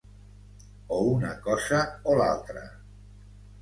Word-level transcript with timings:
O 0.95 0.97
una 1.11 1.35
cosa 1.45 1.85
o 2.15 2.19
l’altra. 2.25 2.69